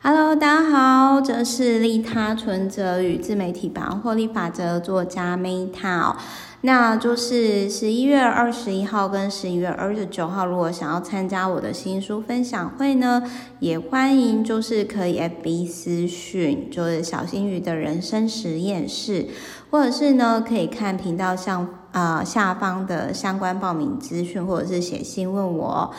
[0.00, 6.14] Hello，大家好，这是利他存折与自媒体版获利法则作家 Meta，
[6.60, 13.24] 那就是十一月二十一号跟十一月二十九号，如果想要参加我的新书分享会呢，
[13.58, 19.26] 也欢迎就是可以 FB 私讯，就是小新鱼的人生实验室，
[19.70, 21.68] 或者是呢可以看频道上
[21.98, 25.90] 啊、呃、下方的相关报名资讯，或者是写信问我。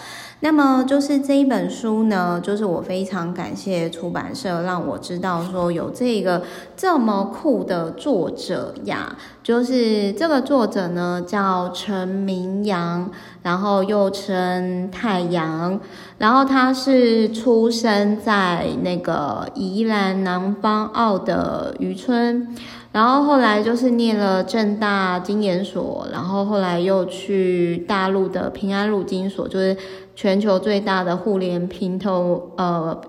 [0.42, 6.44] 那么就是这一本书呢，就是我非常感谢出版社让我知道说有这个
[6.78, 13.12] 这么酷的作者呀，就是这个作者呢叫陈明阳，
[13.44, 15.78] 然后又称太阳，
[16.20, 22.56] 然后他是出生在那个宜兰南方澳的渔村，
[22.92, 29.76] 然后后来就是念了正大经研所，然后后来又去大陆的平安路金所，就是。
[30.16, 33.00] 全球最大的互联平头呃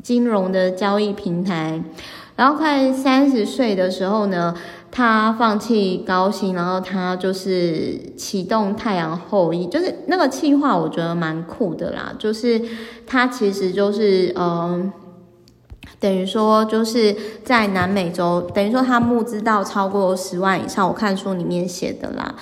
[0.00, 1.82] 金融的交易平台，
[2.36, 4.54] 然后快三十岁的时候呢，
[4.92, 12.14] 他放弃高薪，然后他就是启动太阳后裔，就是那个企划，我觉得蛮酷的啦。
[12.16, 12.62] 就是
[13.08, 14.92] 他其实就是嗯、
[16.02, 22.34] 等于说就是在南美洲，等于说他募资到超过十万以上，我看书里面写的啦。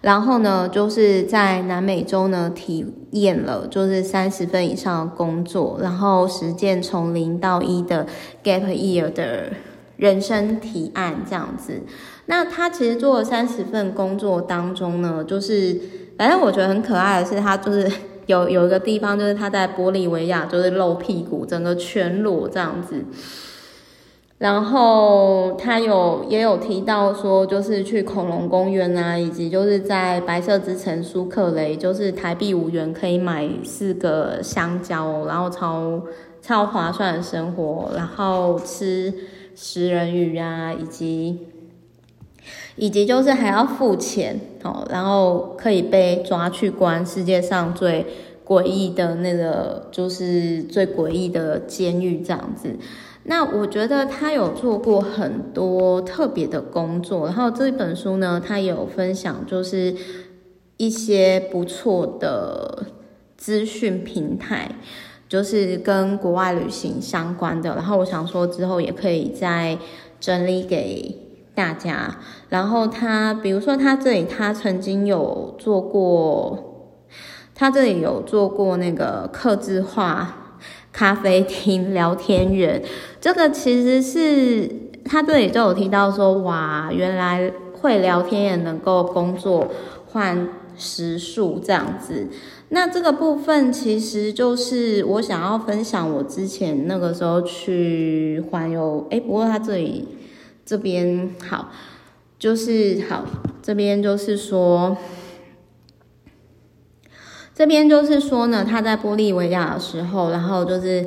[0.00, 8.06] 然后呢，就是在南美洲呢体验了就是三十份以上的工作，然后实践从零到一的
[8.44, 9.46] gap year 的
[9.96, 11.82] 人生提案这样子。
[12.26, 15.76] 那他其实做了三十份工作当中呢，就是
[16.16, 17.90] 反正我觉得很可爱的是，他就是
[18.28, 23.04] 有有一个地方就是他在玻利维亚就是露屁股，整个全裸这样子。
[24.36, 36.00] 然后他有也有提到说，就是去恐龙公园啊，以及就是在白色之城苏克雷，就是台币五元可以买四个香蕉，然后超
[36.40, 39.12] 超划算的生活，然后吃
[39.56, 41.48] 食人鱼啊，以及
[42.76, 48.06] 以及就是还要付钱哦，然后可以被抓去关世界上最
[48.44, 52.76] 诡异的那个，就是最诡异的监狱这样子。
[53.24, 59.94] 那我觉得他有做过很多特别的工作，然后这本书呢，他有分享，就是
[60.78, 62.86] 一些不错的
[63.36, 64.70] 资讯平台，
[65.28, 67.74] 就是跟国外旅行相关的。
[67.74, 69.76] 然后我想说之后也可以再
[70.18, 71.14] 整理给
[71.58, 72.16] 大家。
[72.48, 77.06] 然后他，比如说他这里，他曾经有做过，
[77.54, 80.34] 他这里有做过那个客制化。
[80.90, 82.82] 咖啡厅聊天员，
[83.20, 84.68] 这个其实是
[85.04, 89.68] 他这里就有提到说，哇，原来会聊天也能够工作
[90.06, 92.28] 换时数这样子。
[92.70, 100.08] 那这个部分其实就是我想要分享，我之前那个时候去环游，诶，不过他这里
[100.68, 101.70] 这边好，
[102.38, 103.24] 就是好，
[103.62, 104.94] 这边就是说。
[107.54, 111.04] 这边就是说呢，他在玻利维亚的时候，然后就是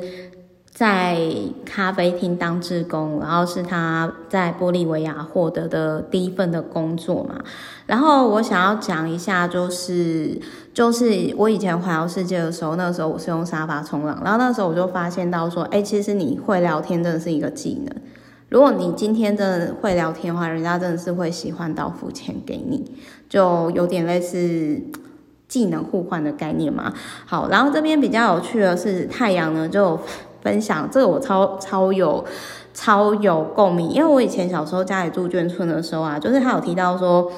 [0.70, 1.18] 在
[1.64, 7.42] 咖啡厅当志工，然后是他在玻利维亚获得的第一份的工作嘛。
[7.86, 10.38] 然后我想要讲一下，就是
[10.74, 17.96] 就是我以前环游世界的时候，那时候我是用沙发冲浪，然后那时候我就发现到说，哎，其实你会聊天真的是一个技能。
[18.52, 22.92] 如果你今天真的会聊天的话，人家真的是会喜欢到付钱给你，
[23.28, 24.80] 就有点类似。
[25.48, 26.90] 技能互换的概念嘛，
[27.26, 30.00] 好，然后这边比较有趣的是太阳呢，就
[30.40, 32.24] 分享这个我超超有
[32.72, 37.30] 超有共鸣，因为我以前小时候家里住眷村的时候啊，就是他有提到说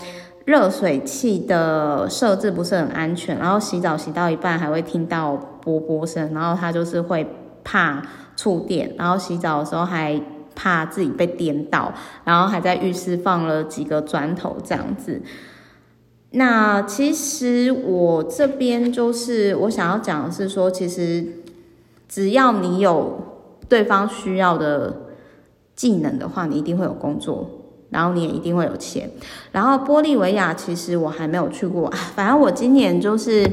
[0.45, 7.27] 热水器的设置不是很安全，然后洗澡洗到一半还会听到啵啵声，然后他就是会
[7.65, 8.01] 怕
[8.37, 10.21] 触电，然后洗澡的时候还
[10.55, 11.93] 怕自己被颠倒，
[12.25, 15.21] 然后还在浴室放了几个砖头这样子。
[16.31, 21.25] 那其实我这边就是我想要讲的是说，其实
[22.09, 25.03] 只要你有对方需要的
[25.77, 27.49] 技能的话，你一定会有工作，
[27.91, 29.09] 然后你也一定会有钱。
[29.53, 33.49] 然后玻利维亚其实我还没有去过，反正我今年就是，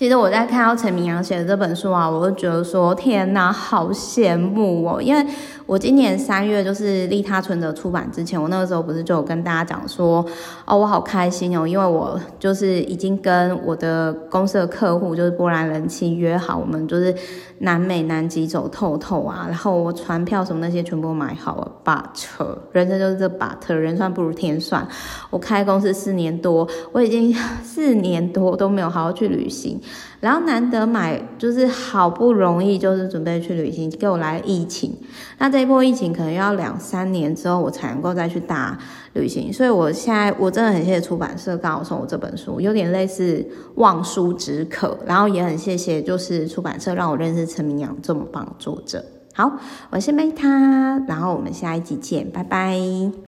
[0.00, 5.26] 其实我在看到陈明阳写的这本书啊，我就觉得说天哪，好羡慕哦，因为。
[5.66, 10.26] 我今年三月就是利他存折出版之前，我那个时候不是就有跟大家讲说，
[10.64, 17.14] 哦，我好开心哦，因为我就是已经跟我的公司的客户，就是波兰人妻约好，我们就是
[17.58, 24.84] 南美南极走透透啊，然后我船票什么那些全部买好了，but 人生就是这 but 人算不如天算，
[25.30, 27.32] 我开公司四年多，我已经
[27.62, 29.80] 四年多都没有好好去旅行，
[30.20, 34.94] 然后难得买，就是好不容易就是准备去旅行，给我来疫情。
[35.38, 38.78] 那这一波疫情可能要两三年之后我才能够再去大
[39.14, 43.46] 旅行，所以我现在我真的很谢谢出版社刚好送我这本书，有点类似
[43.76, 49.04] 望书止渴，然后也很谢谢就是出版社让我认识陈明阳这么棒作者。
[49.32, 49.50] 好，
[49.90, 53.10] 我是 Meta，然后我们下一集见，拜拜。